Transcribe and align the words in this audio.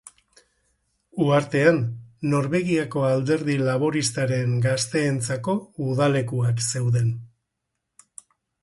Uhartean 1.25 1.77
Norvegiako 2.31 3.03
Alderdi 3.11 3.59
Laboristaren 3.67 4.57
gazteentzako 4.67 5.57
udalekuak 5.91 6.69
zeuden. 6.75 7.15